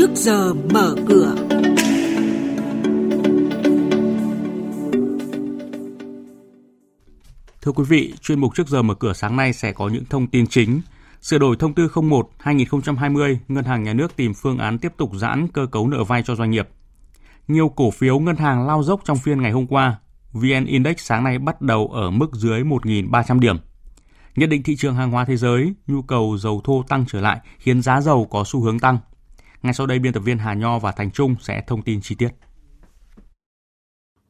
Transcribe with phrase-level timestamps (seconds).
[0.00, 1.34] trước giờ mở cửa.
[7.62, 10.26] Thưa quý vị, chuyên mục trước giờ mở cửa sáng nay sẽ có những thông
[10.26, 10.80] tin chính.
[11.20, 15.48] Sửa đổi thông tư 01-2020, Ngân hàng Nhà nước tìm phương án tiếp tục giãn
[15.48, 16.68] cơ cấu nợ vay cho doanh nghiệp.
[17.48, 19.98] Nhiều cổ phiếu ngân hàng lao dốc trong phiên ngày hôm qua.
[20.32, 23.56] VN Index sáng nay bắt đầu ở mức dưới 1.300 điểm.
[24.36, 27.40] Nhận định thị trường hàng hóa thế giới, nhu cầu dầu thô tăng trở lại
[27.58, 28.98] khiến giá dầu có xu hướng tăng.
[29.62, 32.14] Ngay sau đây, biên tập viên Hà Nho và Thành Trung sẽ thông tin chi
[32.14, 32.28] tiết.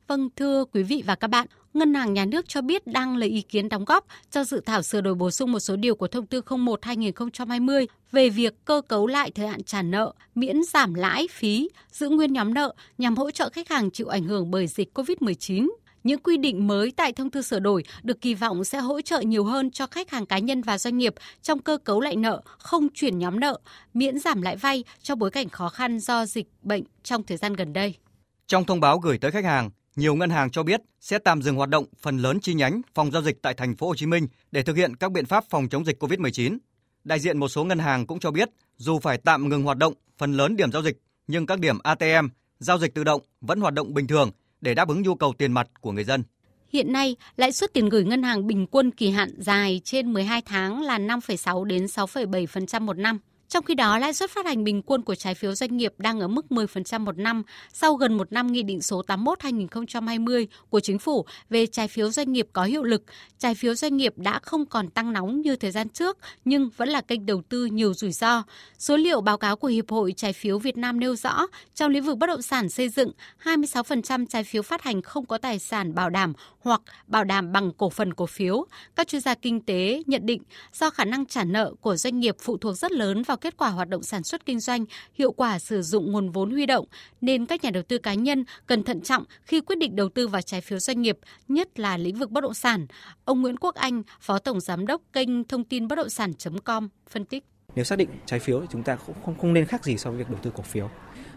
[0.06, 3.28] Vâng, thưa quý vị và các bạn, Ngân hàng Nhà nước cho biết đang lấy
[3.28, 6.08] ý kiến đóng góp cho dự thảo sửa đổi bổ sung một số điều của
[6.08, 11.28] Thông tư 01-2020 về việc cơ cấu lại thời hạn trả nợ, miễn giảm lãi,
[11.30, 14.98] phí, giữ nguyên nhóm nợ nhằm hỗ trợ khách hàng chịu ảnh hưởng bởi dịch
[14.98, 15.68] COVID-19.
[16.04, 19.20] Những quy định mới tại thông tư sửa đổi được kỳ vọng sẽ hỗ trợ
[19.20, 22.42] nhiều hơn cho khách hàng cá nhân và doanh nghiệp trong cơ cấu lại nợ,
[22.58, 23.60] không chuyển nhóm nợ,
[23.94, 27.52] miễn giảm lãi vay trong bối cảnh khó khăn do dịch bệnh trong thời gian
[27.52, 27.94] gần đây.
[28.46, 31.56] Trong thông báo gửi tới khách hàng, nhiều ngân hàng cho biết sẽ tạm dừng
[31.56, 34.26] hoạt động phần lớn chi nhánh phòng giao dịch tại thành phố Hồ Chí Minh
[34.52, 36.58] để thực hiện các biện pháp phòng chống dịch COVID-19.
[37.04, 39.94] Đại diện một số ngân hàng cũng cho biết, dù phải tạm ngừng hoạt động
[40.18, 42.28] phần lớn điểm giao dịch, nhưng các điểm ATM,
[42.58, 45.52] giao dịch tự động vẫn hoạt động bình thường để đáp ứng nhu cầu tiền
[45.52, 46.22] mặt của người dân.
[46.72, 50.42] Hiện nay, lãi suất tiền gửi ngân hàng bình quân kỳ hạn dài trên 12
[50.42, 53.18] tháng là 5,6 đến 6,7% một năm.
[53.50, 56.20] Trong khi đó, lãi suất phát hành bình quân của trái phiếu doanh nghiệp đang
[56.20, 60.98] ở mức 10% một năm sau gần một năm Nghị định số 81-2020 của Chính
[60.98, 63.02] phủ về trái phiếu doanh nghiệp có hiệu lực.
[63.38, 66.88] Trái phiếu doanh nghiệp đã không còn tăng nóng như thời gian trước nhưng vẫn
[66.88, 68.42] là kênh đầu tư nhiều rủi ro.
[68.78, 72.04] Số liệu báo cáo của Hiệp hội Trái phiếu Việt Nam nêu rõ, trong lĩnh
[72.04, 73.12] vực bất động sản xây dựng,
[73.44, 77.72] 26% trái phiếu phát hành không có tài sản bảo đảm hoặc bảo đảm bằng
[77.72, 78.64] cổ phần cổ phiếu.
[78.96, 80.42] Các chuyên gia kinh tế nhận định
[80.72, 83.68] do khả năng trả nợ của doanh nghiệp phụ thuộc rất lớn vào kết quả
[83.68, 86.86] hoạt động sản xuất kinh doanh, hiệu quả sử dụng nguồn vốn huy động,
[87.20, 90.28] nên các nhà đầu tư cá nhân cần thận trọng khi quyết định đầu tư
[90.28, 91.18] vào trái phiếu doanh nghiệp,
[91.48, 92.86] nhất là lĩnh vực bất động sản.
[93.24, 97.24] Ông Nguyễn Quốc Anh, Phó Tổng Giám đốc kênh thông tin bất động sản.com phân
[97.24, 97.44] tích.
[97.74, 100.10] Nếu xác định trái phiếu thì chúng ta cũng không, không nên khác gì so
[100.10, 100.90] với việc đầu tư cổ phiếu.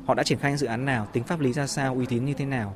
[0.06, 2.25] Họ đã triển khai những dự án nào, tính pháp lý ra sao, uy tín
[2.25, 2.75] như thế nào,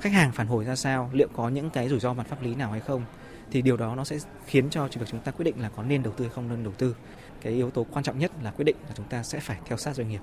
[0.00, 2.54] khách hàng phản hồi ra sao, liệu có những cái rủi ro mặt pháp lý
[2.54, 3.04] nào hay không
[3.50, 6.02] thì điều đó nó sẽ khiến cho việc chúng ta quyết định là có nên
[6.02, 6.94] đầu tư hay không nên đầu tư
[7.40, 9.78] cái yếu tố quan trọng nhất là quyết định là chúng ta sẽ phải theo
[9.78, 10.20] sát doanh nghiệp.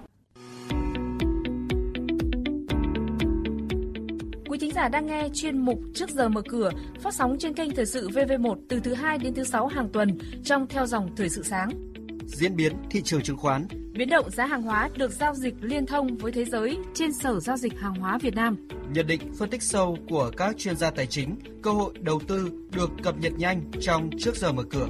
[4.50, 6.72] Quý thính giả đang nghe chuyên mục Trước giờ mở cửa
[7.02, 10.18] phát sóng trên kênh Thời sự VV1 từ thứ 2 đến thứ 6 hàng tuần
[10.44, 11.70] trong theo dòng Thời sự sáng.
[12.26, 15.86] Diễn biến thị trường chứng khoán Biến động giá hàng hóa được giao dịch liên
[15.86, 18.68] thông với thế giới trên Sở Giao dịch Hàng hóa Việt Nam.
[18.94, 22.52] Nhận định phân tích sâu của các chuyên gia tài chính, cơ hội đầu tư
[22.76, 24.88] được cập nhật nhanh trong Trước giờ mở cửa.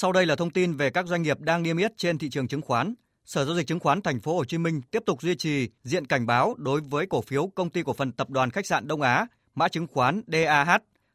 [0.00, 2.48] Sau đây là thông tin về các doanh nghiệp đang niêm yết trên thị trường
[2.48, 2.94] chứng khoán.
[3.24, 6.06] Sở giao dịch chứng khoán Thành phố Hồ Chí Minh tiếp tục duy trì diện
[6.06, 9.02] cảnh báo đối với cổ phiếu Công ty cổ phần Tập đoàn Khách sạn Đông
[9.02, 10.68] Á, mã chứng khoán DAH.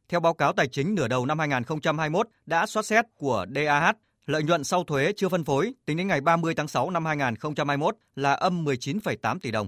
[0.09, 4.43] Theo báo cáo tài chính nửa đầu năm 2021 đã soát xét của DAH, lợi
[4.43, 8.33] nhuận sau thuế chưa phân phối tính đến ngày 30 tháng 6 năm 2021 là
[8.33, 9.67] âm 19,8 tỷ đồng.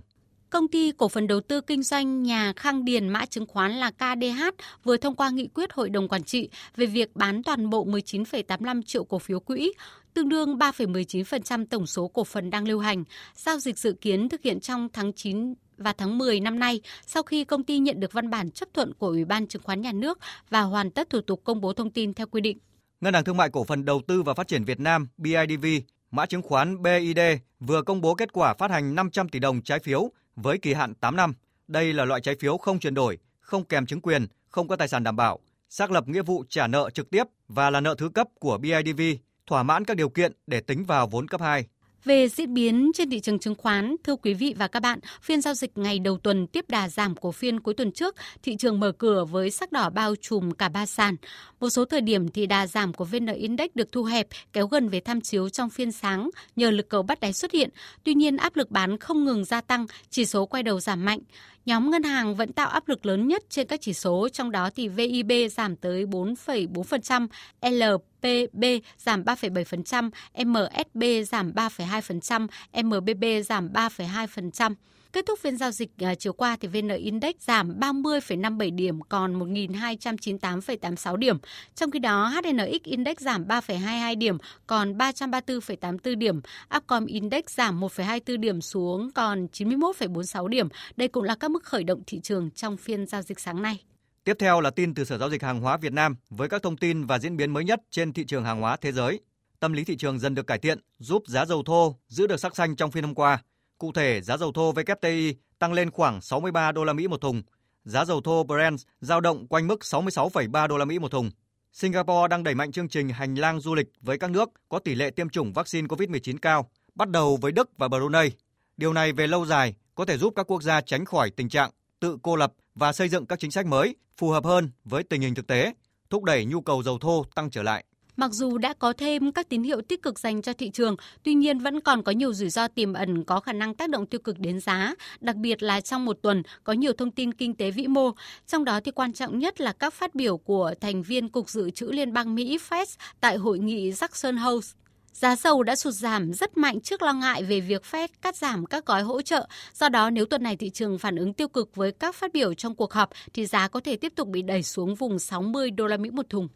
[0.50, 3.92] Công ty cổ phần đầu tư kinh doanh nhà Khang Điền mã chứng khoán là
[3.92, 4.44] KDH
[4.84, 8.82] vừa thông qua nghị quyết Hội đồng Quản trị về việc bán toàn bộ 19,85
[8.82, 9.74] triệu cổ phiếu quỹ,
[10.14, 13.04] tương đương 3,19% tổng số cổ phần đang lưu hành.
[13.36, 17.24] Giao dịch dự kiến thực hiện trong tháng 9 và tháng 10 năm nay sau
[17.24, 19.92] khi công ty nhận được văn bản chấp thuận của Ủy ban Chứng khoán Nhà
[19.92, 20.20] nước
[20.50, 22.58] và hoàn tất thủ tục công bố thông tin theo quy định.
[23.02, 25.66] Ngân hàng Thương mại Cổ phần Đầu tư và Phát triển Việt Nam BIDV,
[26.12, 27.20] mã chứng khoán BID
[27.60, 30.94] vừa công bố kết quả phát hành 500 tỷ đồng trái phiếu với kỳ hạn
[30.94, 31.34] 8 năm.
[31.68, 34.88] Đây là loại trái phiếu không chuyển đổi, không kèm chứng quyền, không có tài
[34.88, 35.40] sản đảm bảo,
[35.70, 39.02] xác lập nghĩa vụ trả nợ trực tiếp và là nợ thứ cấp của BIDV,
[39.48, 41.68] thỏa mãn các điều kiện để tính vào vốn cấp 2.
[42.08, 45.42] Về diễn biến trên thị trường chứng khoán, thưa quý vị và các bạn, phiên
[45.42, 48.80] giao dịch ngày đầu tuần tiếp đà giảm của phiên cuối tuần trước, thị trường
[48.80, 51.16] mở cửa với sắc đỏ bao trùm cả ba sàn.
[51.60, 54.90] Một số thời điểm thì đà giảm của VN Index được thu hẹp, kéo gần
[54.90, 57.70] về tham chiếu trong phiên sáng nhờ lực cầu bắt đáy xuất hiện.
[58.04, 61.20] Tuy nhiên áp lực bán không ngừng gia tăng, chỉ số quay đầu giảm mạnh.
[61.68, 64.70] Nhóm ngân hàng vẫn tạo áp lực lớn nhất trên các chỉ số, trong đó
[64.76, 67.28] thì VIB giảm tới 4,4%,
[67.62, 68.66] LPB
[68.98, 70.10] giảm 3,7%,
[70.46, 72.48] MSB giảm 3,2%,
[72.84, 74.74] MBB giảm 3,2%.
[75.14, 79.40] Kết thúc phiên giao dịch à, chiều qua thì VN Index giảm 30,57 điểm còn
[79.40, 81.38] 1.298,86 điểm.
[81.76, 84.38] Trong khi đó HNX Index giảm 3,22 điểm
[84.68, 86.42] còn 334,84 điểm.
[86.78, 90.68] Upcom Index giảm 1,24 điểm xuống còn 91,46 điểm.
[90.98, 93.84] Đây cũng là các mức khởi động thị trường trong phiên giao dịch sáng nay.
[94.24, 96.78] Tiếp theo là tin từ Sở Giao dịch Hàng hóa Việt Nam với các thông
[96.78, 99.20] tin và diễn biến mới nhất trên thị trường hàng hóa thế giới.
[99.60, 102.56] tâm lý thị trường dần được cải thiện, giúp giá dầu thô giữ được sắc
[102.56, 103.42] xanh trong phiên hôm qua.
[103.78, 107.42] Cụ thể, giá dầu thô WTI tăng lên khoảng 63 đô la Mỹ một thùng.
[107.84, 111.32] Giá dầu thô Brent giao động quanh mức 66,3 đô la Mỹ một thùng.
[111.74, 114.96] Singapore đang đẩy mạnh chương trình hành lang du lịch với các nước có tỷ
[114.96, 118.32] lệ tiêm chủng vaccine COVID-19 cao, bắt đầu với Đức và Brunei.
[118.78, 121.72] Điều này về lâu dài có thể giúp các quốc gia tránh khỏi tình trạng
[122.00, 125.22] tự cô lập và xây dựng các chính sách mới phù hợp hơn với tình
[125.22, 125.74] hình thực tế,
[126.10, 127.86] thúc đẩy nhu cầu dầu thô tăng trở lại.
[128.18, 131.34] Mặc dù đã có thêm các tín hiệu tích cực dành cho thị trường, tuy
[131.34, 134.22] nhiên vẫn còn có nhiều rủi ro tiềm ẩn có khả năng tác động tiêu
[134.24, 137.72] cực đến giá, đặc biệt là trong một tuần có nhiều thông tin kinh tế
[137.72, 138.12] vĩ mô.
[138.48, 141.70] Trong đó thì quan trọng nhất là các phát biểu của thành viên Cục Dự
[141.70, 142.86] trữ Liên bang Mỹ Fed
[143.20, 144.68] tại hội nghị Jackson Hole.
[145.14, 148.66] Giá dầu đã sụt giảm rất mạnh trước lo ngại về việc Fed cắt giảm
[148.66, 149.48] các gói hỗ trợ.
[149.74, 152.54] Do đó, nếu tuần này thị trường phản ứng tiêu cực với các phát biểu
[152.54, 155.88] trong cuộc họp, thì giá có thể tiếp tục bị đẩy xuống vùng 60 đô
[155.88, 156.48] la Mỹ một thùng.